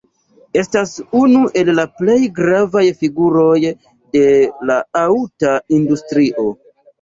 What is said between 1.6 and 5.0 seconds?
el la plej gravaj figuroj de la